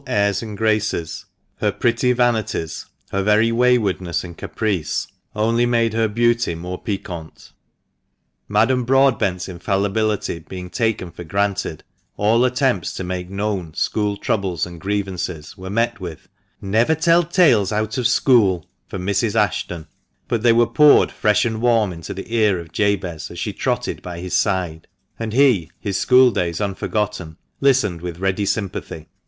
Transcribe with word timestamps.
airs 0.07 0.41
and 0.41 0.57
graces, 0.57 1.25
her 1.57 1.71
pretty 1.71 2.11
vanities, 2.11 2.87
her 3.11 3.21
very 3.21 3.51
waywardness 3.51 4.23
and 4.23 4.35
caprice, 4.35 5.05
only 5.35 5.63
made 5.63 5.93
her 5.93 6.07
beauty 6.07 6.55
more 6.55 6.81
piquant. 6.81 7.51
Madame 8.47 8.83
Broadbent's 8.83 9.47
infallibility 9.47 10.39
being 10.39 10.71
taken 10.71 11.11
for 11.11 11.23
granted, 11.23 11.83
all 12.17 12.43
attempts 12.45 12.95
to 12.95 13.03
make 13.03 13.29
known 13.29 13.75
school 13.75 14.17
troubles 14.17 14.65
and 14.65 14.81
grievances 14.81 15.55
were 15.55 15.69
met 15.69 15.99
with" 15.99 16.27
Never 16.79 16.95
tell 16.95 17.21
tales 17.21 17.71
out 17.71 17.99
of 17.99 18.07
school," 18.07 18.65
from 18.87 19.05
Mrs. 19.05 19.35
Ashton, 19.35 19.85
but 20.27 20.41
they 20.41 20.51
were 20.51 20.65
poured 20.65 21.11
fresh 21.11 21.45
and 21.45 21.61
warm 21.61 21.93
into 21.93 22.15
the 22.15 22.33
ear 22.35 22.59
of 22.59 22.71
Jabez, 22.71 23.29
as 23.29 23.37
she 23.37 23.53
trotted 23.53 24.01
by 24.01 24.19
his 24.19 24.33
side; 24.33 24.87
and 25.19 25.31
he, 25.31 25.69
his 25.79 25.99
school 25.99 26.31
days 26.31 26.59
unforgotten, 26.59 27.37
listened 27.59 28.01
with 28.01 28.17
ready 28.17 28.47
sympathy. 28.47 29.07